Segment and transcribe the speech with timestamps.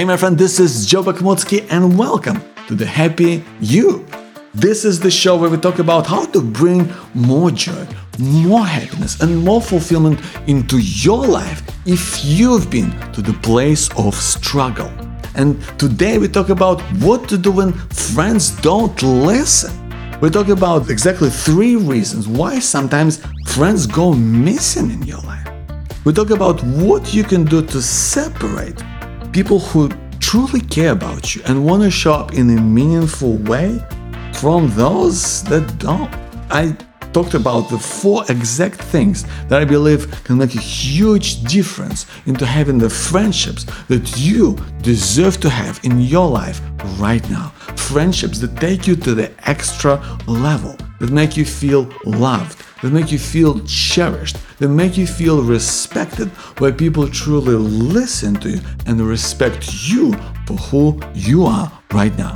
[0.00, 4.06] Hey, my friend, this is Joe Bakhmutsky, and welcome to the Happy You.
[4.54, 7.86] This is the show where we talk about how to bring more joy,
[8.18, 14.14] more happiness, and more fulfillment into your life if you've been to the place of
[14.14, 14.90] struggle.
[15.34, 19.70] And today we talk about what to do when friends don't listen.
[20.22, 25.46] We talk about exactly three reasons why sometimes friends go missing in your life.
[26.06, 28.82] We talk about what you can do to separate
[29.32, 33.78] people who truly care about you and want to show up in a meaningful way
[34.34, 36.12] from those that don't.
[36.50, 36.76] I
[37.12, 42.46] talked about the four exact things that I believe can make a huge difference into
[42.46, 46.60] having the friendships that you deserve to have in your life
[46.98, 47.48] right now.
[47.76, 53.10] Friendships that take you to the extra level, that make you feel loved, that make
[53.10, 56.28] you feel cherished, that make you feel respected,
[56.58, 60.12] where people truly listen to you and respect you
[60.46, 62.34] for who you are right now.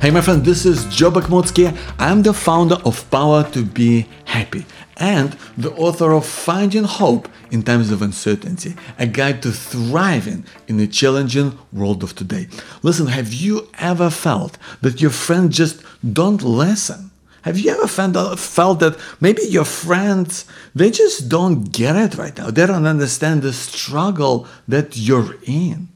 [0.00, 1.76] Hey, my friend, this is Joe Bakhmutsky.
[1.98, 4.64] I'm the founder of Power to Be Happy
[4.96, 10.78] and the author of Finding Hope in Times of Uncertainty, a guide to thriving in
[10.78, 12.48] the challenging world of today.
[12.82, 15.82] Listen, have you ever felt that your friends just
[16.14, 17.09] don't listen?
[17.42, 22.50] Have you ever felt that maybe your friends they just don't get it right now?
[22.50, 25.88] They don't understand the struggle that you're in.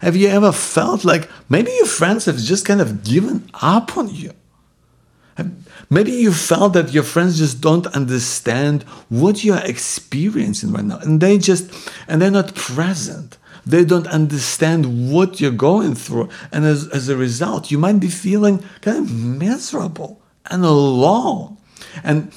[0.00, 4.14] Have you ever felt like maybe your friends have just kind of given up on
[4.14, 4.32] you?
[5.90, 11.20] Maybe you felt that your friends just don't understand what you're experiencing right now, and
[11.20, 11.70] they just
[12.08, 13.38] and they're not present.
[13.66, 18.08] They don't understand what you're going through, and as, as a result, you might be
[18.08, 21.56] feeling kind of miserable and alone.
[22.02, 22.32] And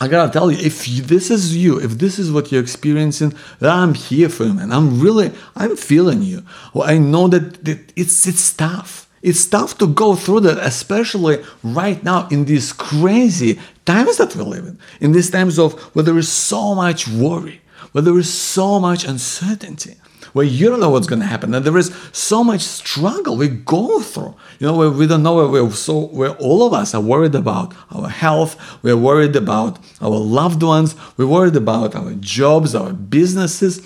[0.00, 3.32] I gotta tell you, if this is you, if this is what you're experiencing,
[3.62, 4.72] I'm here for you, man.
[4.72, 6.42] I'm really, I'm feeling you.
[6.74, 9.08] Well, I know that, that it's it's tough.
[9.22, 14.42] It's tough to go through that, especially right now in these crazy times that we
[14.42, 14.78] live in.
[15.00, 19.04] In these times of where there is so much worry, where there is so much
[19.04, 19.96] uncertainty
[20.36, 23.48] where you don't know what's going to happen, and there is so much struggle we
[23.48, 24.34] go through.
[24.58, 27.34] You know, where we don't know where we're so where all of us are worried
[27.34, 32.92] about our health, we're worried about our loved ones, we're worried about our jobs, our
[32.92, 33.80] businesses.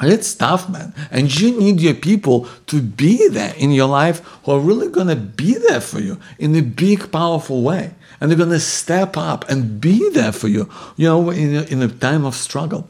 [0.00, 0.94] It's tough, man.
[1.10, 5.08] And you need your people to be there in your life who are really going
[5.08, 7.94] to be there for you in a big, powerful way.
[8.18, 11.62] And they're going to step up and be there for you, you know, in a,
[11.64, 12.88] in a time of struggle.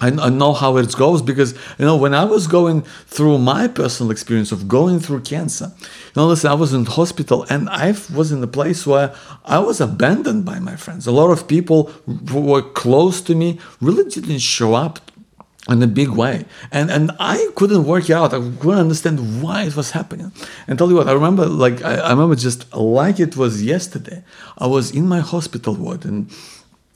[0.00, 3.68] I, I know how it goes because you know when I was going through my
[3.68, 7.94] personal experience of going through cancer, you know, listen, I was in hospital and I
[8.14, 9.14] was in a place where
[9.44, 11.06] I was abandoned by my friends.
[11.06, 11.84] A lot of people
[12.30, 14.98] who were close to me really didn't show up
[15.68, 16.44] in a big way.
[16.72, 18.34] And and I couldn't work it out.
[18.34, 20.32] I couldn't understand why it was happening.
[20.66, 24.24] And tell you what, I remember like I, I remember just like it was yesterday.
[24.58, 26.30] I was in my hospital ward and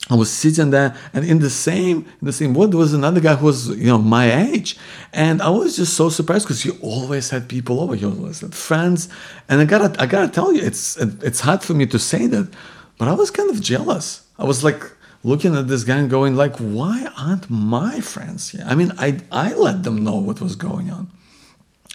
[0.09, 3.35] I was sitting there, and in the same in the same ward was another guy
[3.35, 4.77] who was you know my age,
[5.11, 7.95] and I was just so surprised because he always had people over.
[7.95, 9.09] He always had friends,
[9.49, 12.53] and I gotta I gotta tell you, it's it's hard for me to say that,
[12.97, 14.25] but I was kind of jealous.
[14.39, 14.81] I was like
[15.23, 18.63] looking at this guy and going like, why aren't my friends here?
[18.65, 21.11] I mean, I I let them know what was going on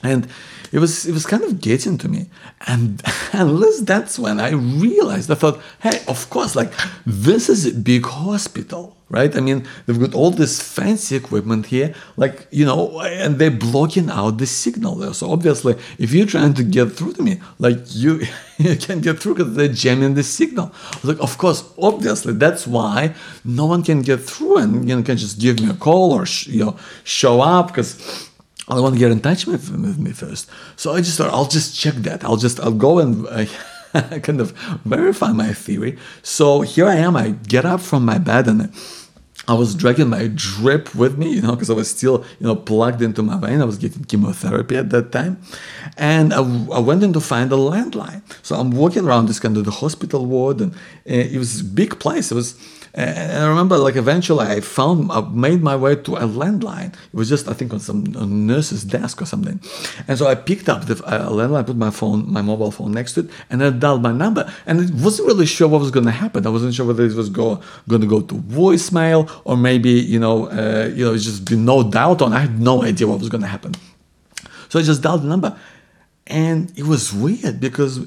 [0.02, 0.26] and
[0.72, 2.28] it was it was kind of getting to me.
[2.66, 3.02] And
[3.32, 6.72] unless that's when i realized i thought hey of course like
[7.06, 9.36] this is a big hospital right?
[9.36, 14.10] I mean they've got all this fancy equipment here like you know and they're blocking
[14.10, 15.14] out the signal there.
[15.14, 18.22] So obviously if you're trying to get through to me like you
[18.58, 20.72] you can't get through because they're jamming the signal.
[21.04, 23.14] Like of course obviously that's why
[23.44, 26.24] no one can get through and you know can just give me a call or
[26.26, 28.30] sh- you know show up because
[28.76, 30.48] I want to get in touch with, with me first.
[30.76, 32.24] So I just thought I'll just check that.
[32.24, 33.46] I'll just I'll go and uh,
[34.22, 34.52] kind of
[34.84, 35.98] verify my theory.
[36.22, 37.16] So here I am.
[37.16, 38.72] I get up from my bed and
[39.48, 42.54] I was dragging my drip with me, you know, because I was still, you know,
[42.54, 43.60] plugged into my vein.
[43.60, 45.42] I was getting chemotherapy at that time.
[45.96, 48.22] And I, I, went in to find a landline.
[48.42, 50.76] So I'm walking around this kind of the hospital ward, and uh,
[51.06, 52.30] it was a big place.
[52.30, 52.54] It was
[52.94, 56.92] and I remember, like, eventually I found, I made my way to a landline.
[56.92, 58.04] It was just, I think, on some
[58.46, 59.60] nurse's desk or something.
[60.06, 63.14] And so I picked up the uh, landline, put my phone, my mobile phone next
[63.14, 64.52] to it, and I dialed my number.
[64.66, 66.46] And I wasn't really sure what was going to happen.
[66.46, 70.20] I wasn't sure whether it was go, going to go to voicemail or maybe, you
[70.20, 72.34] know, uh, you know, just be no doubt on.
[72.34, 73.74] I had no idea what was going to happen.
[74.68, 75.58] So I just dialed the number.
[76.26, 78.06] And it was weird because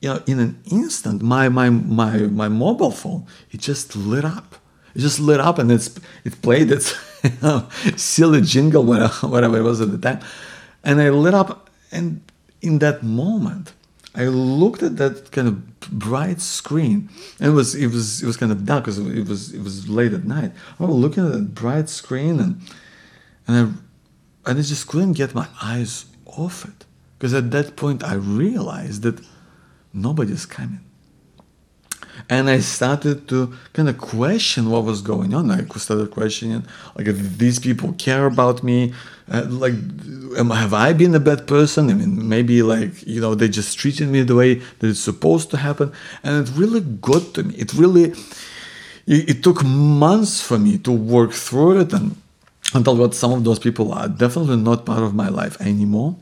[0.00, 4.56] you know, in an instant, my my my my mobile phone it just lit up.
[4.94, 6.94] It just lit up and it's it played its
[7.96, 10.20] silly jingle whatever, whatever it was at the time.
[10.84, 12.20] And I lit up, and
[12.62, 13.72] in that moment,
[14.14, 17.08] I looked at that kind of bright screen,
[17.40, 19.88] and it was it was it was kind of dark because it was it was
[19.88, 20.52] late at night.
[20.78, 22.60] I was looking at that bright screen, and
[23.46, 26.84] and I and I just couldn't get my eyes off it
[27.18, 29.20] because at that point I realized that
[29.96, 30.80] nobody's coming
[32.28, 35.50] and I started to kind of question what was going on.
[35.50, 36.64] I started questioning,
[36.96, 38.94] like, these people care about me,
[39.30, 39.74] uh, like,
[40.36, 41.90] am, have I been a bad person?
[41.90, 45.50] I mean, maybe like, you know, they just treated me the way that it's supposed
[45.50, 45.92] to happen.
[46.22, 47.54] And it really got to me.
[47.56, 48.12] It really,
[49.06, 52.16] it, it took months for me to work through it and
[52.74, 56.16] until what some of those people are definitely not part of my life anymore.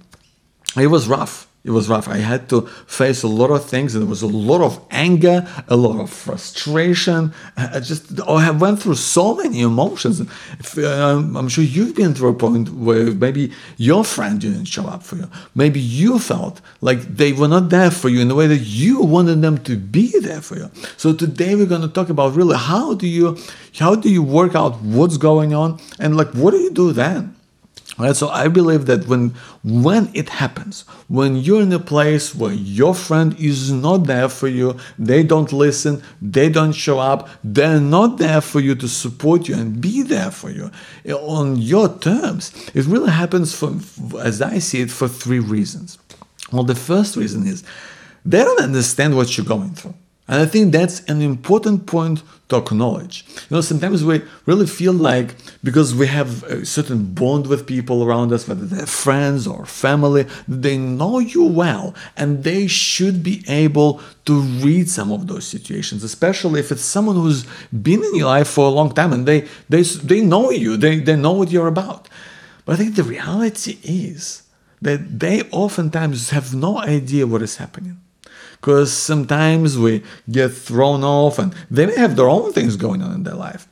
[0.76, 2.08] It was rough it was rough.
[2.08, 5.76] I had to face a lot of things, there was a lot of anger, a
[5.76, 7.32] lot of frustration.
[7.56, 10.20] I just I went through so many emotions.
[10.20, 14.87] If, uh, I'm sure you've been through a point where maybe your friend didn't show
[14.87, 15.31] up for you.
[15.55, 19.00] Maybe you felt like they were not there for you in the way that you
[19.00, 20.70] wanted them to be there for you.
[20.99, 23.38] So today we're going to talk about really how do you
[23.78, 27.34] how do you work out what's going on and like what do you do then?
[27.96, 32.52] Right, so I believe that when when it happens, when you're in a place where
[32.52, 37.79] your friend is not there for you, they don't listen, they don't show up, they're
[37.79, 40.73] not there for you to support you and be there for you
[41.05, 42.52] eh, on your terms.
[42.75, 43.73] It really happens for,
[44.20, 45.99] as I see it, for three reasons.
[46.50, 47.62] Well, the first reason is
[48.25, 49.94] they don't understand what you're going through.
[50.26, 53.26] And I think that's an important point to acknowledge.
[53.50, 58.03] You know, sometimes we really feel like because we have a certain bond with people
[58.03, 63.44] around us, whether they're friends or family, they know you well and they should be
[63.49, 68.29] able to read some of those situations, especially if it's someone who's been in your
[68.29, 71.50] life for a long time and they, they, they know you, they, they know what
[71.50, 72.09] you're about.
[72.65, 74.43] But I think the reality is
[74.81, 78.00] that they oftentimes have no idea what is happening
[78.64, 83.12] because sometimes we get thrown off and they may have their own things going on
[83.12, 83.69] in their life.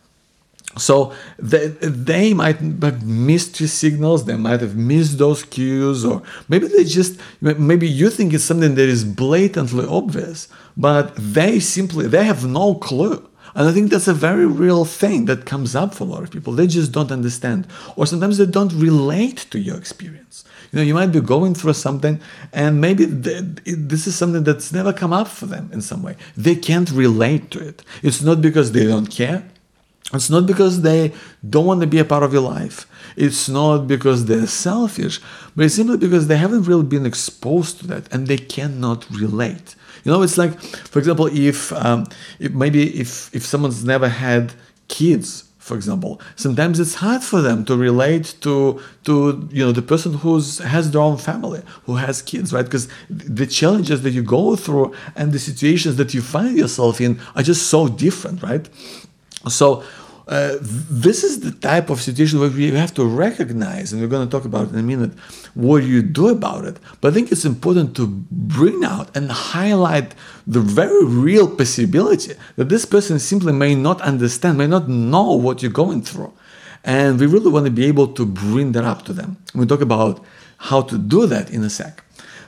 [0.77, 6.21] So they, they might have missed your signals, they might have missed those cues, or
[6.47, 12.07] maybe they just, maybe you think it's something that is blatantly obvious, but they simply,
[12.07, 13.27] they have no clue.
[13.55, 16.31] And I think that's a very real thing that comes up for a lot of
[16.31, 16.53] people.
[16.53, 17.67] They just don't understand,
[17.97, 20.45] or sometimes they don't relate to your experience.
[20.71, 22.19] You know, you might be going through something,
[22.53, 26.17] and maybe this is something that's never come up for them in some way.
[26.35, 27.85] They can't relate to it.
[28.03, 29.45] It's not because they don't care.
[30.15, 31.13] It's not because they
[31.49, 32.87] don't want to be a part of your life.
[33.17, 35.21] It's not because they're selfish,
[35.55, 39.75] but it's simply because they haven't really been exposed to that and they cannot relate.
[40.05, 42.07] You know, it's like, for example, if, um,
[42.39, 44.53] if maybe if if someone's never had
[44.89, 49.81] kids for example sometimes it's hard for them to relate to to you know the
[49.81, 52.65] person who's has their own family who has kids right?
[52.65, 57.21] Because the challenges that you go through and the situations that you find yourself in
[57.37, 58.69] are just so different right?
[59.49, 59.85] So
[60.29, 64.27] uh, this is the type of situation where we have to recognize, and we're going
[64.27, 65.13] to talk about in a minute,
[65.55, 66.79] what you do about it.
[67.01, 70.15] But I think it's important to bring out and highlight
[70.47, 75.61] the very real possibility that this person simply may not understand, may not know what
[75.63, 76.33] you're going through.
[76.85, 79.39] And we really want to be able to bring that up to them.
[79.55, 80.25] We talk about
[80.59, 82.05] how to do that in a sec.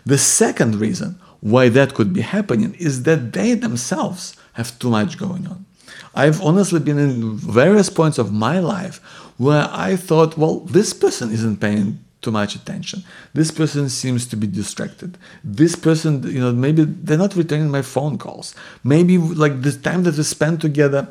[0.07, 5.19] The second reason why that could be happening is that they themselves have too much
[5.19, 5.67] going on.
[6.15, 8.99] I've honestly been in various points of my life
[9.37, 13.05] where I thought, well, this person isn't paying too much attention.
[13.35, 15.19] This person seems to be distracted.
[15.43, 18.55] This person, you know, maybe they're not returning my phone calls.
[18.83, 21.09] Maybe like the time that we spend together,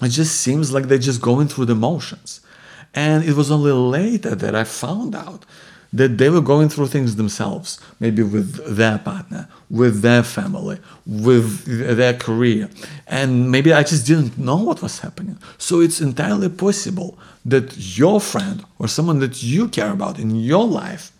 [0.00, 2.40] it just seems like they're just going through the motions.
[2.94, 5.44] And it was only later that I found out
[5.92, 11.64] that they were going through things themselves, maybe with their partner, with their family, with
[11.96, 12.68] their career.
[13.06, 15.38] And maybe I just didn't know what was happening.
[15.56, 20.66] So it's entirely possible that your friend or someone that you care about in your
[20.66, 21.12] life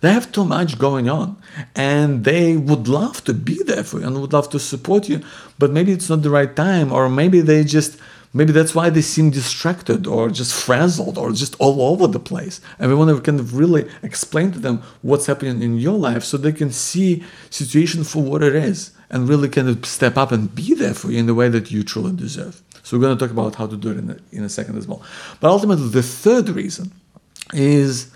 [0.00, 1.36] they have too much going on
[1.74, 5.20] and they would love to be there for you and would love to support you
[5.58, 7.98] but maybe it's not the right time or maybe they just
[8.36, 12.60] Maybe that's why they seem distracted or just frazzled or just all over the place.
[12.78, 16.22] And we want to kind of really explain to them what's happening in your life
[16.22, 20.32] so they can see situation for what it is and really kind of step up
[20.32, 22.62] and be there for you in the way that you truly deserve.
[22.82, 24.76] So we're going to talk about how to do it in a, in a second
[24.76, 25.02] as well.
[25.40, 26.92] But ultimately, the third reason
[27.54, 28.12] is,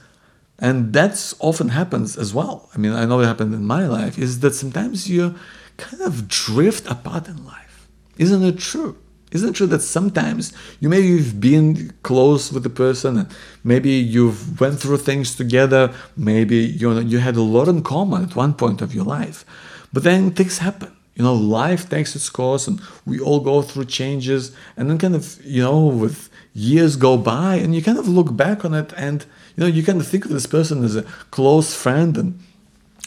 [0.59, 2.69] and that's often happens as well.
[2.75, 5.35] I mean, I know it happened in my life, is that sometimes you
[5.79, 7.89] kind of drift apart in life.
[8.19, 8.99] Isn't it true?
[9.33, 13.29] Isn't it true that sometimes you maybe you've been close with the person and
[13.63, 18.25] maybe you've went through things together, maybe you know, you had a lot in common
[18.25, 19.45] at one point of your life,
[19.93, 20.97] but then things happen.
[21.15, 25.15] You know, life takes its course and we all go through changes and then kind
[25.15, 28.93] of, you know, with years go by and you kind of look back on it
[28.97, 29.25] and
[29.57, 32.41] you know you kind of think of this person as a close friend and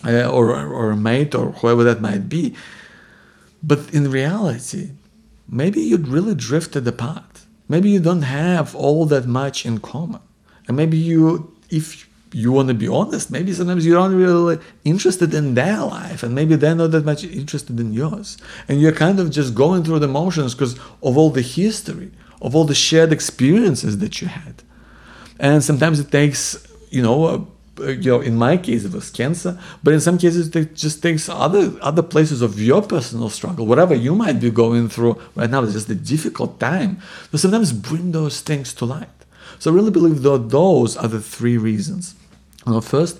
[0.06, 2.56] uh, or, or a mate or whoever that might be
[3.62, 4.92] but in reality
[5.48, 7.42] maybe you'd really drifted apart.
[7.68, 10.22] Maybe you don't have all that much in common.
[10.68, 15.34] And maybe you, if you want to be honest, maybe sometimes you're not really interested
[15.34, 18.38] in their life, and maybe they're not that much interested in yours.
[18.68, 22.56] And you're kind of just going through the motions because of all the history, of
[22.56, 24.64] all the shared experiences that you had.
[25.40, 27.48] And sometimes it takes, you know,
[27.80, 31.28] you know, in my case, it was cancer, but in some cases, it just takes
[31.28, 35.64] other other places of your personal struggle, whatever you might be going through right now.
[35.64, 37.00] It's just a difficult time.
[37.32, 39.08] So sometimes bring those things to light.
[39.60, 42.16] So I really believe that those are the three reasons.
[42.66, 43.20] You know, first,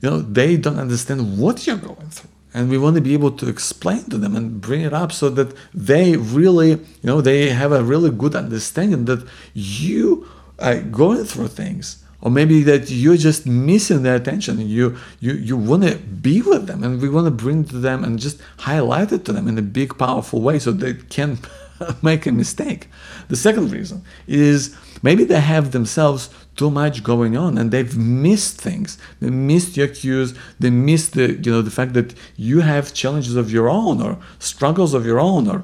[0.00, 2.30] you know, they don't understand what you're going through.
[2.54, 5.28] And we want to be able to explain to them and bring it up so
[5.30, 10.26] that they really, you know, they have a really good understanding that you
[10.58, 14.60] are going through things or maybe that you're just missing their attention.
[14.60, 18.04] You you you want to be with them and we want to bring to them
[18.04, 21.38] and just highlight it to them in a big powerful way so they can
[22.02, 22.88] make a mistake.
[23.28, 28.60] The second reason is maybe they have themselves too much going on and they've missed
[28.60, 28.98] things.
[29.20, 30.34] They missed your cues.
[30.58, 34.18] They missed the you know the fact that you have challenges of your own or
[34.40, 35.62] struggles of your own or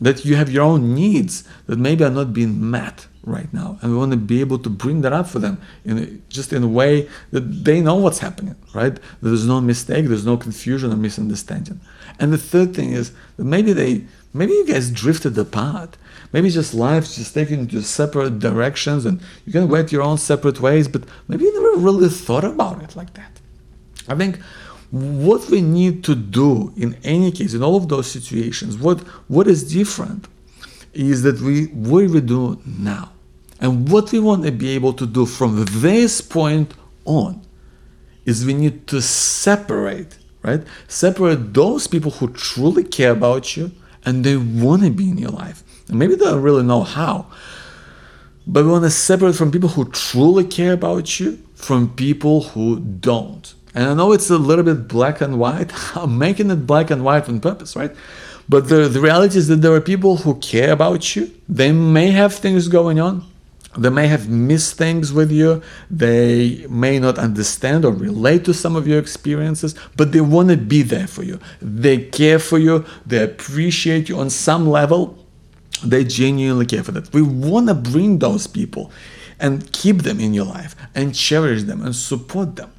[0.00, 3.78] that you have your own needs that maybe are not being met right now.
[3.82, 6.52] And we want to be able to bring that up for them in a, just
[6.52, 8.98] in a way that they know what's happening right?
[9.22, 11.80] There's no mistake there's no confusion or misunderstanding.
[12.20, 15.96] And the third thing is that maybe they maybe you guys drifted apart.
[16.32, 20.60] Maybe just life's just taking to separate directions and you can went your own separate
[20.60, 23.32] ways but maybe you never really thought about it like that.
[24.08, 24.38] I think
[25.24, 28.98] what we need to do in any case in all of those situations what
[29.28, 30.28] what is different
[30.92, 33.10] is that we what we do now
[33.60, 36.74] and what we want to be able to do from this point
[37.04, 37.42] on
[38.24, 40.62] is we need to separate, right?
[40.88, 43.70] Separate those people who truly care about you
[44.04, 45.62] and they want to be in your life.
[45.88, 47.26] And maybe they don't really know how.
[48.46, 52.80] But we want to separate from people who truly care about you from people who
[52.80, 53.54] don't.
[53.76, 55.70] And I know it's a little bit black and white.
[55.96, 57.94] I'm making it black and white on purpose, right?
[58.48, 61.30] But the, the reality is that there are people who care about you.
[61.48, 63.24] They may have things going on,
[63.76, 65.62] they may have missed things with you.
[65.90, 70.56] They may not understand or relate to some of your experiences, but they want to
[70.56, 71.38] be there for you.
[71.60, 72.86] They care for you.
[73.04, 75.18] They appreciate you on some level.
[75.84, 77.12] They genuinely care for that.
[77.12, 78.90] We want to bring those people
[79.38, 82.72] and keep them in your life and cherish them and support them.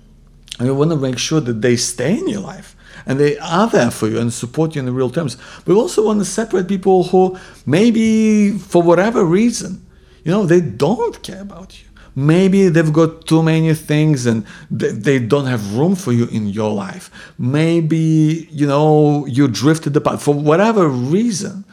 [0.59, 3.69] And you want to make sure that they stay in your life and they are
[3.69, 5.37] there for you and support you in the real terms.
[5.65, 9.87] But we also want to separate people who maybe for whatever reason
[10.27, 11.87] you know, they don't care about you.
[12.13, 16.73] Maybe they've got too many things and they don't have room for you in your
[16.73, 17.09] life.
[17.39, 21.63] Maybe, you know, you drifted apart for whatever reason.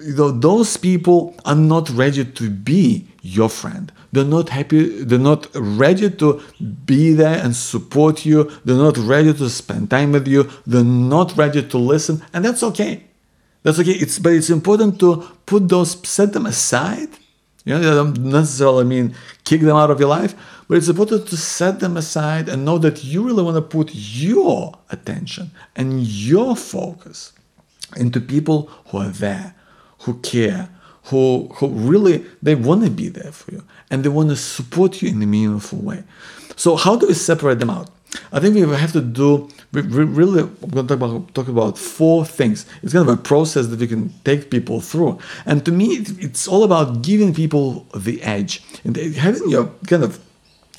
[0.00, 3.92] You know, those people are not ready to be your friend.
[4.12, 6.40] They're not happy, they're not ready to
[6.86, 8.50] be there and support you.
[8.64, 10.50] They're not ready to spend time with you.
[10.66, 13.04] They're not ready to listen, and that's okay.
[13.62, 13.92] That's okay.
[13.92, 17.10] It's but it's important to put those set them aside
[17.68, 20.34] you know, I don't necessarily mean kick them out of your life,
[20.66, 23.90] but it's important to set them aside and know that you really want to put
[23.94, 27.34] your attention and your focus
[27.94, 29.54] into people who are there,
[30.00, 30.70] who care,
[31.08, 35.02] who, who really they want to be there for you and they want to support
[35.02, 36.04] you in a meaningful way.
[36.56, 37.90] So how do we separate them out?
[38.32, 41.78] I think we have to do we really I'm going to talk about talk about
[41.78, 42.64] four things.
[42.82, 46.48] It's kind of a process that we can take people through, and to me, it's
[46.48, 50.18] all about giving people the edge and having your kind of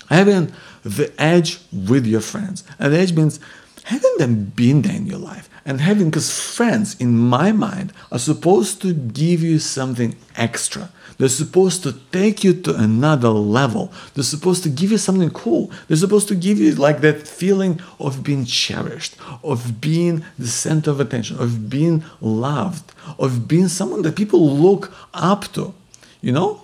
[0.10, 0.52] having
[0.84, 2.64] the edge with your friends.
[2.80, 3.40] And the edge means
[3.84, 8.20] having them been there in your life and having because friends, in my mind, are
[8.20, 13.92] supposed to give you something extra they're supposed to take you to another level.
[14.14, 15.70] They're supposed to give you something cool.
[15.88, 20.92] They're supposed to give you like that feeling of being cherished, of being the center
[20.92, 25.74] of attention, of being loved, of being someone that people look up to.
[26.22, 26.62] You know?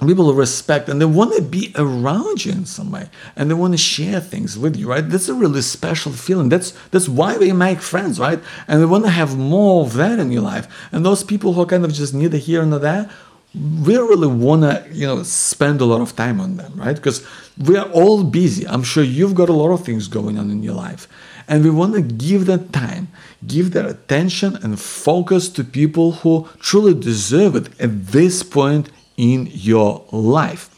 [0.00, 3.72] People respect and they want to be around you in some way and they want
[3.72, 5.08] to share things with you right?
[5.08, 6.48] That's a really special feeling.
[6.48, 8.40] That's that's why we make friends right?
[8.66, 10.66] And we want to have more of that in your life.
[10.90, 13.10] And those people who are kind of just neither here nor there
[13.54, 16.96] we really want to you know spend a lot of time on them right?
[16.96, 17.24] Because
[17.56, 18.66] we are all busy.
[18.66, 21.06] I'm sure you've got a lot of things going on in your life.
[21.46, 23.08] And we want to give that time
[23.46, 29.48] give that attention and focus to people who truly deserve it at this point in
[29.52, 30.70] your life.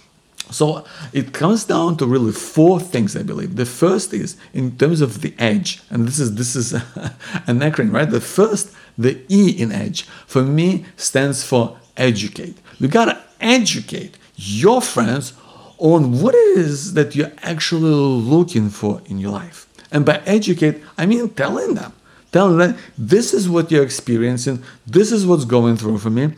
[0.50, 3.56] So it comes down to really four things, I believe.
[3.56, 6.72] The first is in terms of the edge, and this is this is
[7.46, 8.08] an acronym, right?
[8.08, 12.56] The first, the E in edge, for me stands for educate.
[12.78, 15.32] You gotta educate your friends
[15.78, 19.66] on what it is that you're actually looking for in your life.
[19.90, 21.92] And by educate, I mean telling them.
[22.32, 26.34] Telling them this is what you're experiencing, this is what's going through for me,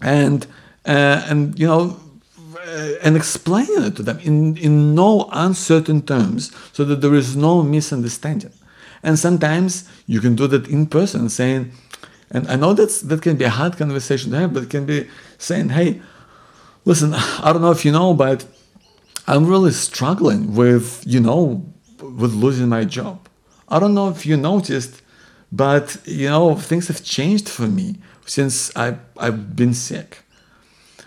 [0.00, 0.46] and
[0.86, 1.96] uh, and you know
[2.56, 7.36] uh, and explain it to them in, in no uncertain terms so that there is
[7.36, 8.52] no misunderstanding.
[9.02, 11.72] And sometimes you can do that in person, saying,
[12.30, 14.86] and I know that's, that can be a hard conversation to have, but it can
[14.86, 16.00] be saying, hey,
[16.84, 18.46] listen, I don't know if you know, but
[19.28, 21.64] I'm really struggling with, you know,
[22.00, 23.28] with losing my job.
[23.68, 25.02] I don't know if you noticed,
[25.52, 30.23] but, you know, things have changed for me since I, I've been sick.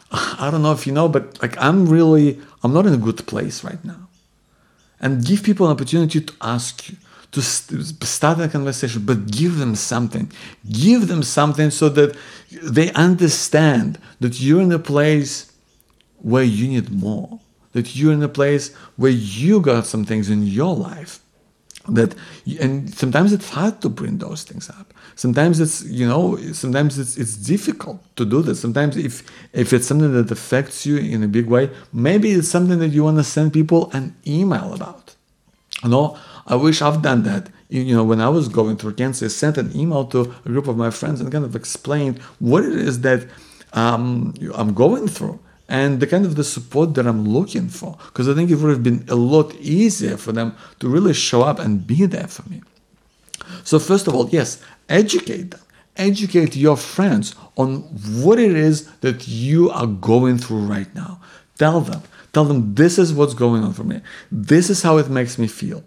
[0.11, 3.25] I don't know if you know, but like I'm really, I'm not in a good
[3.27, 4.07] place right now.
[4.99, 6.97] And give people an opportunity to ask you,
[7.31, 10.31] to start a conversation, but give them something.
[10.71, 12.15] Give them something so that
[12.63, 15.51] they understand that you're in a place
[16.17, 17.39] where you need more,
[17.73, 21.19] that you're in a place where you got some things in your life
[21.89, 22.15] that
[22.59, 24.93] and sometimes it's hard to bring those things up.
[25.15, 29.87] Sometimes it's you know sometimes it's it's difficult to do this sometimes if if it's
[29.87, 33.23] something that affects you in a big way maybe it's something that you want to
[33.23, 35.15] send people an email about.
[35.83, 36.17] You know
[36.47, 37.49] i wish i've done that.
[37.69, 40.67] You know when i was going through cancer i sent an email to a group
[40.67, 43.27] of my friends and kind of explained what it is that
[43.73, 47.97] um, i'm going through and the kind of the support that I'm looking for.
[48.05, 51.41] Because I think it would have been a lot easier for them to really show
[51.43, 52.61] up and be there for me.
[53.63, 55.61] So, first of all, yes, educate them.
[55.95, 57.81] Educate your friends on
[58.21, 61.19] what it is that you are going through right now.
[61.57, 62.03] Tell them,
[62.33, 64.01] tell them this is what's going on for me.
[64.31, 65.83] This is how it makes me feel.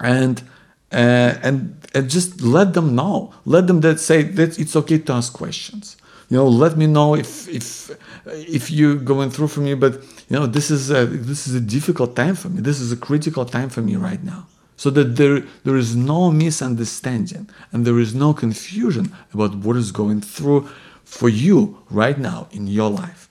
[0.00, 0.42] And
[0.90, 3.32] uh, and and just let them know.
[3.44, 5.96] Let them that say that it's okay to ask questions
[6.28, 7.90] you know let me know if if
[8.26, 9.94] if you're going through for me but
[10.28, 12.60] you know this is a this is a difficult time for me.
[12.60, 14.46] This is a critical time for me right now.
[14.76, 19.90] So that there there is no misunderstanding and there is no confusion about what is
[19.90, 20.68] going through
[21.04, 23.28] for you right now in your life.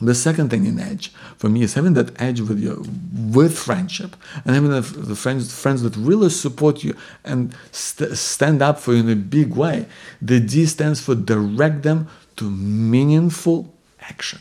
[0.00, 2.84] The second thing in edge for me is having that edge with you,
[3.32, 6.94] with friendship, and having the, the friends friends that really support you
[7.24, 9.86] and st- stand up for you in a big way.
[10.20, 14.40] The D stands for direct them to meaningful action.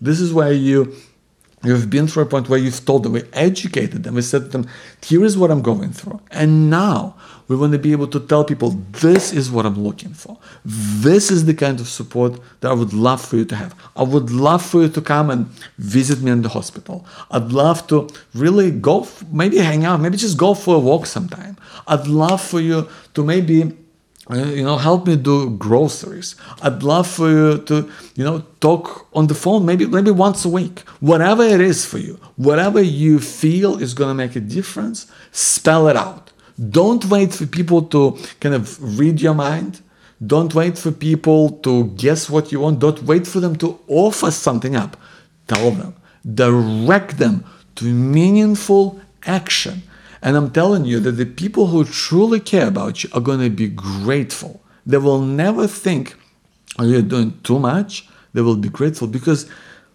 [0.00, 0.94] This is where you
[1.64, 4.48] you've been through a point where you've told them, we educated them, we said to
[4.48, 4.68] them,
[5.02, 6.20] here is what I'm going through.
[6.30, 7.16] And now
[7.48, 10.38] we want to be able to tell people this is what I'm looking for.
[10.64, 13.74] This is the kind of support that I would love for you to have.
[13.96, 15.46] I would love for you to come and
[15.78, 17.04] visit me in the hospital.
[17.30, 21.56] I'd love to really go, maybe hang out, maybe just go for a walk sometime.
[21.86, 23.76] I'd love for you to maybe
[24.30, 26.36] Uh, you know help me do groceries.
[26.62, 30.48] I'd love for you to you know talk on the phone maybe maybe once a
[30.48, 30.80] week.
[31.00, 35.88] Whatever it is for you whatever you feel is going to make a difference spell
[35.88, 36.32] it out.
[36.70, 39.80] Don't wait for people to kind of read your mind.
[40.24, 42.80] Don't wait for people to guess what you want.
[42.80, 44.96] Don't wait for them to offer something up.
[45.46, 45.94] Tell them.
[46.34, 47.44] Direct them
[47.76, 49.82] to meaningful action
[50.22, 53.50] and I'm telling you that the people who truly care about you are going to
[53.50, 54.62] be grateful.
[54.84, 56.16] They will never think,
[56.78, 58.08] oh, you're doing too much.
[58.32, 59.48] They will be grateful because,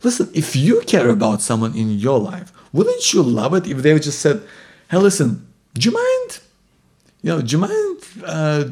[0.04, 3.98] listen, if you care about someone in your life, wouldn't you love it if they
[4.00, 4.42] just said,
[4.90, 6.40] hey, listen, do you mind?
[7.22, 8.66] You know, do you mind uh,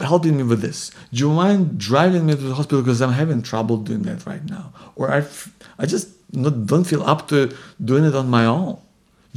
[0.00, 0.90] helping me with this?
[1.12, 4.44] Do you mind driving me to the hospital because I'm having trouble doing that right
[4.44, 4.72] now?
[4.94, 5.24] Or I,
[5.78, 8.78] I just not, don't feel up to doing it on my own.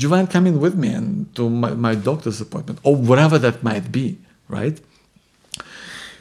[0.01, 3.91] You mind coming with me and to my, my doctor's appointment or whatever that might
[3.91, 4.79] be, right?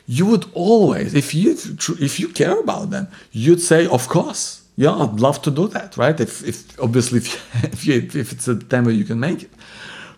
[0.07, 1.57] You would always, if you
[2.01, 5.97] if you care about them, you'd say, of course, yeah, I'd love to do that,
[5.97, 6.19] right?
[6.19, 9.51] If, if obviously if, if, you, if it's a time where you can make it,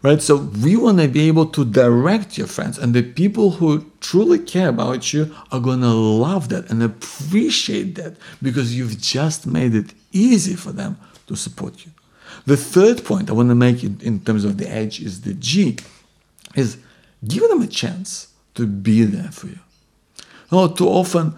[0.03, 0.23] right?
[0.23, 4.39] So we want to be able to direct your friends, and the people who truly
[4.39, 9.93] care about you are gonna love that and appreciate that because you've just made it
[10.13, 10.97] easy for them
[11.27, 11.93] to support you.
[12.47, 15.35] The third point I want to make in, in terms of the edge is the
[15.35, 15.79] G,
[16.55, 16.79] is
[17.27, 19.59] give them a chance to be there for you.
[20.51, 21.37] Oh, too often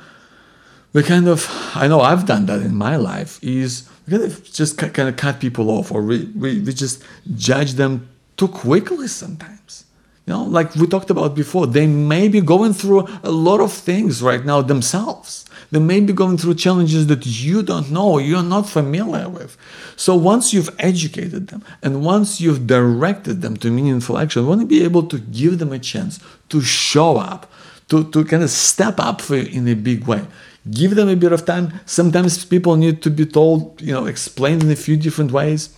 [0.93, 4.45] we kind of, I know I've done that in my life, is we kind of
[4.53, 7.03] just kind of cut people off or we, we, we just
[7.35, 9.85] judge them too quickly sometimes.
[10.27, 13.73] You know, like we talked about before, they may be going through a lot of
[13.73, 15.47] things right now themselves.
[15.73, 19.57] They may be going through challenges that you don't know, you're not familiar with.
[19.97, 24.61] So once you've educated them and once you've directed them to meaningful action, you want
[24.61, 27.51] to be able to give them a chance to show up,
[27.89, 30.27] to, to kind of step up for you in a big way.
[30.71, 31.73] Give them a bit of time.
[31.87, 35.75] Sometimes people need to be told, you know, explained in a few different ways.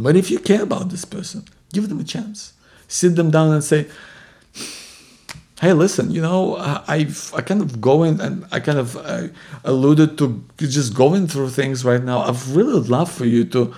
[0.00, 1.44] But if you care about this person,
[1.74, 2.54] give them a chance.
[2.88, 3.86] Sit them down and say,
[5.60, 9.26] hey listen you know i've i kind of going and i kind of uh,
[9.64, 12.20] alluded to just going through things right now.
[12.20, 13.74] I've really love for you to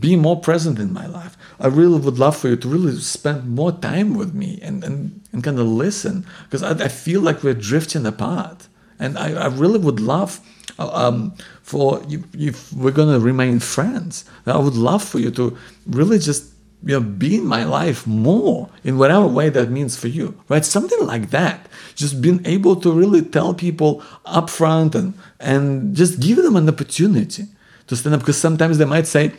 [0.00, 1.36] be more present in my life.
[1.58, 5.20] I really would love for you to really spend more time with me and and,
[5.32, 8.68] and kind of listen because I, I feel like we're drifting apart.
[9.00, 10.40] And i, I really would love
[10.78, 15.56] uh, um, for if, if we're gonna remain friends i would love for you to
[15.86, 16.52] really just
[16.84, 20.64] you know, be in my life more in whatever way that means for you, right?
[20.64, 21.68] Something like that.
[21.94, 27.46] Just being able to really tell people upfront and and just give them an opportunity
[27.88, 29.32] to stand up because sometimes they might say,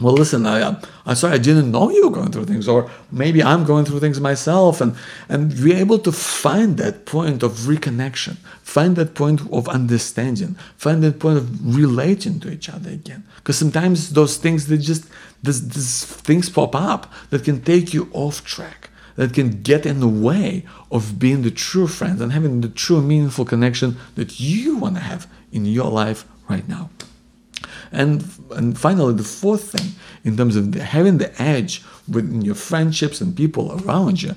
[0.00, 3.42] well, listen, I, I'm sorry, I didn't know you were going through things, or maybe
[3.42, 4.96] I'm going through things myself, and
[5.28, 11.02] and be able to find that point of reconnection, find that point of understanding, find
[11.02, 13.24] that point of relating to each other again.
[13.36, 15.04] Because sometimes those things they just
[15.42, 20.08] these things pop up that can take you off track, that can get in the
[20.08, 24.96] way of being the true friends and having the true meaningful connection that you want
[24.96, 26.88] to have in your life right now.
[27.92, 29.92] And, and finally, the fourth thing,
[30.24, 34.34] in terms of having the edge within your friendships and people around you,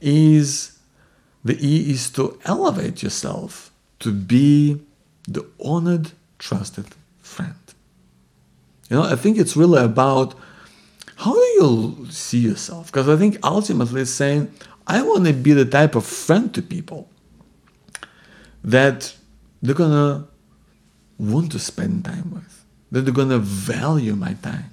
[0.00, 0.78] is
[1.44, 4.80] the E is to elevate yourself to be
[5.28, 6.86] the honored, trusted
[7.20, 7.54] friend.
[8.88, 10.34] You know, I think it's really about
[11.16, 12.86] how do you see yourself?
[12.86, 14.52] Because I think ultimately it's saying,
[14.86, 17.08] I want to be the type of friend to people
[18.62, 19.14] that
[19.62, 20.26] they're gonna
[21.18, 22.63] want to spend time with,
[22.94, 24.70] that they're gonna value my time.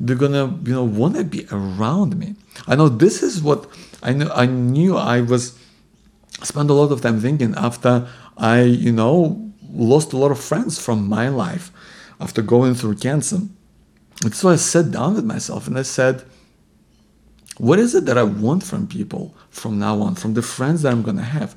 [0.00, 2.34] They're gonna, you know, want to be around me.
[2.66, 3.68] I know this is what
[4.02, 4.30] I know.
[4.32, 5.58] I knew I was
[6.42, 10.80] spent a lot of time thinking after I, you know, lost a lot of friends
[10.80, 11.70] from my life
[12.20, 13.40] after going through cancer.
[14.24, 16.24] And so I sat down with myself and I said,
[17.58, 20.92] what is it that I want from people from now on, from the friends that
[20.92, 21.54] I'm to have?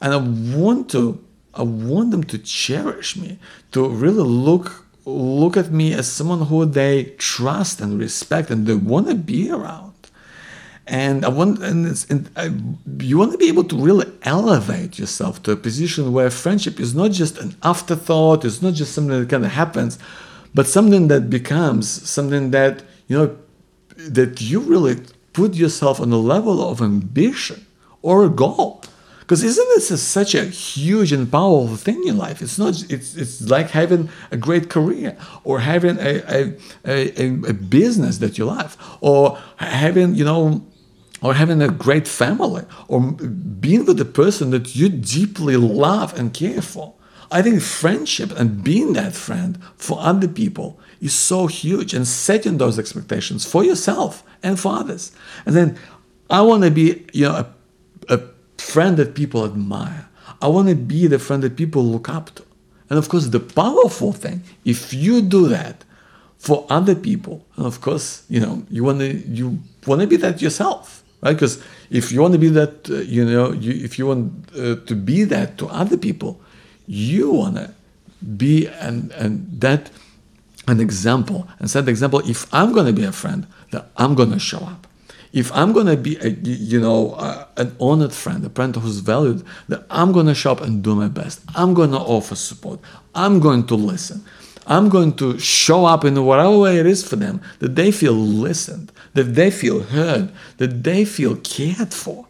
[0.00, 3.38] And I want to, I want them to cherish me,
[3.72, 8.74] to really look look at me as someone who they trust and respect and they
[8.74, 9.92] want to be around.
[10.86, 12.52] And I want, and, and I,
[13.02, 16.94] you want to be able to really elevate yourself to a position where friendship is
[16.94, 19.98] not just an afterthought, it's not just something that kind of happens,
[20.54, 23.36] but something that becomes something that you know
[23.96, 25.00] that you really
[25.32, 27.64] put yourself on a level of ambition
[28.02, 28.82] or a goal
[29.32, 33.16] because isn't this a, such a huge and powerful thing in life it's not it's,
[33.16, 38.44] it's like having a great career or having a, a, a, a business that you
[38.44, 40.62] love or having you know
[41.22, 46.34] or having a great family or being with the person that you deeply love and
[46.34, 46.92] care for
[47.30, 52.58] I think friendship and being that friend for other people is so huge and setting
[52.58, 55.12] those expectations for yourself and for others.
[55.46, 55.78] And then
[56.28, 57.46] I want to be, you know, a, a
[58.72, 60.08] friend that people admire.
[60.40, 62.44] I want to be the friend that people look up to.
[62.88, 65.84] And of course, the powerful thing, if you do that
[66.38, 70.16] for other people, and of course, you know, you want to you want to be
[70.16, 71.32] that yourself, right?
[71.32, 74.76] Because if you want to be that, uh, you know, you, if you want uh,
[74.88, 76.40] to be that to other people,
[76.86, 77.70] you want to
[78.22, 79.90] be and and that
[80.68, 84.14] an example and set the example if i'm going to be a friend that i'm
[84.14, 84.86] going to show up
[85.32, 89.44] if i'm to be a, you know uh, an honored friend a friend who's valued
[89.68, 91.40] that i'm to show up and do my best.
[91.54, 92.80] I'm to offer support.
[93.14, 94.24] I'm going to listen.
[94.66, 98.12] I'm going to show up in whatever way it is for them that they feel
[98.12, 102.26] listened that they feel heard that they feel cared for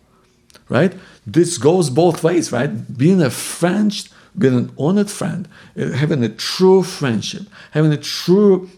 [0.69, 0.95] right?
[1.27, 2.97] This goes both ways right?
[2.97, 3.93] Being a friend
[4.37, 8.71] being an honored friend, having a true friendship, having a true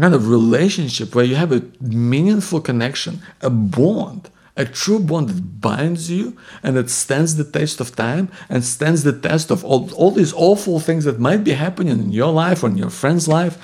[0.00, 5.60] kind of relationship where you have a meaningful connection, a bond, A true bond that
[5.60, 9.92] binds you and that stands the test of time and stands the test of all,
[9.94, 13.26] all these awful things that might be happening in your life or in your friend's
[13.26, 13.56] life.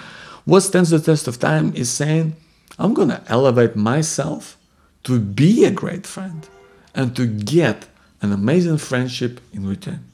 [0.47, 2.35] What stands the test of time is saying,
[2.77, 4.57] I'm going to elevate myself
[5.05, 6.49] to be a great friend
[6.93, 7.87] and to get
[8.21, 10.05] an amazing friendship in return.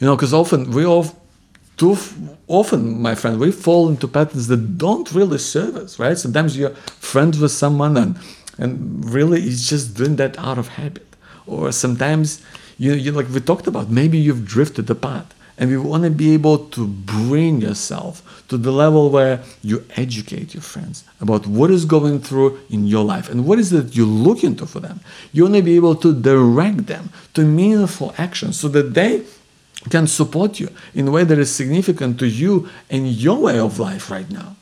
[0.00, 1.06] You know, because often we all
[1.76, 1.96] too
[2.46, 6.16] often, my friend, we fall into patterns that don't really serve us, right?
[6.16, 8.16] Sometimes you're friends with someone and
[8.56, 11.06] and really it's just doing that out of habit.
[11.46, 12.42] Or sometimes
[12.78, 15.26] you you like we talked about, maybe you've drifted apart.
[15.56, 20.52] And we want to be able to bring yourself to the level where you educate
[20.52, 24.04] your friends about what is going through in your life and what is it you're
[24.04, 24.98] looking to for them.
[25.32, 29.22] You want to be able to direct them to meaningful actions so that they
[29.90, 33.78] can support you in a way that is significant to you and your way of
[33.78, 34.56] life right now.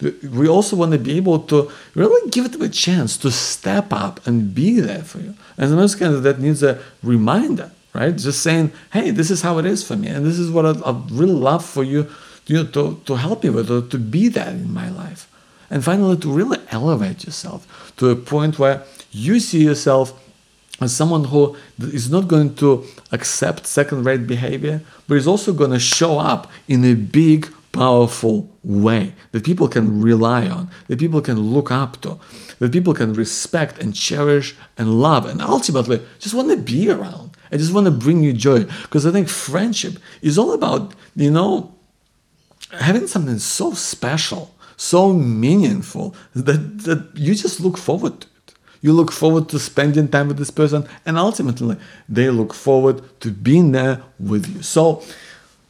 [0.00, 4.26] We also want to be able to really give them a chance to step up
[4.26, 5.34] and be there for you.
[5.58, 8.16] And sometimes kind of that needs a reminder, right?
[8.16, 10.82] Just saying, hey, this is how it is for me, and this is what I'd,
[10.84, 12.08] I'd really love for you,
[12.46, 15.30] you know, to, to help me with, or to be that in my life.
[15.68, 20.18] And finally, to really elevate yourself to a point where you see yourself
[20.80, 25.70] as someone who is not going to accept second rate behavior, but is also going
[25.70, 31.20] to show up in a big, powerful way that people can rely on, that people
[31.20, 32.18] can look up to,
[32.58, 37.36] that people can respect and cherish and love, and ultimately just want to be around.
[37.52, 41.30] I just want to bring you joy because I think friendship is all about, you
[41.30, 41.74] know,
[42.72, 48.26] having something so special, so meaningful that, that you just look forward to.
[48.82, 51.76] You look forward to spending time with this person, and ultimately,
[52.08, 54.62] they look forward to being there with you.
[54.62, 55.02] So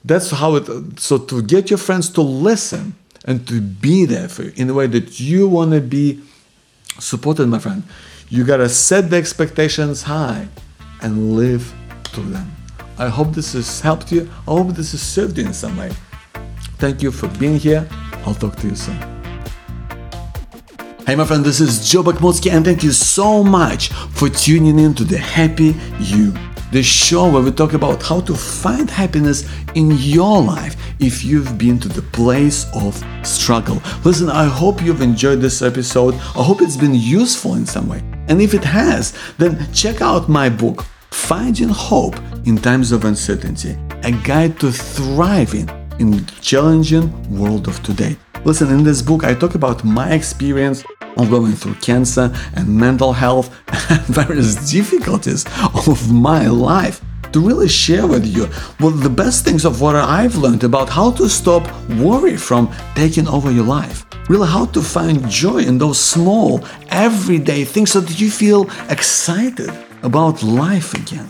[0.05, 1.01] that's how it.
[1.01, 2.95] So to get your friends to listen
[3.25, 6.21] and to be there for you in a way that you want to be
[6.99, 7.83] supported, my friend,
[8.29, 10.47] you gotta set the expectations high
[11.03, 11.75] and live
[12.13, 12.51] to them.
[12.97, 14.31] I hope this has helped you.
[14.47, 15.91] I hope this has served you in some way.
[16.79, 17.89] Thank you for being here.
[18.25, 19.20] I'll talk to you soon.
[21.07, 24.95] Hey my friend, this is Joe Bakhmutsky and thank you so much for tuning in
[24.95, 26.33] to the Happy You,
[26.73, 31.57] the show where we talk about how to find happiness in your life if you've
[31.57, 33.83] been to the place of struggle.
[34.05, 36.15] Listen, I hope you've enjoyed this episode.
[36.15, 38.03] I hope it's been useful in some way.
[38.29, 43.77] And if it has, then check out my book, Finding Hope in Times of Uncertainty,
[44.05, 48.17] a guide to thriving in the challenging world of today.
[48.43, 50.83] Listen, in this book, I talk about my experience
[51.19, 53.55] of going through cancer and mental health
[53.91, 55.45] and various difficulties
[55.87, 58.47] of my life to really share with you
[58.79, 63.29] what the best things of what I've learned about how to stop worry from taking
[63.29, 64.07] over your life.
[64.31, 69.71] Really, how to find joy in those small, everyday things so that you feel excited
[70.03, 71.29] about life again.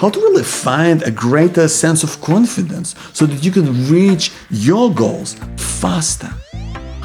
[0.00, 4.92] How to really find a greater sense of confidence so that you can reach your
[4.92, 6.32] goals faster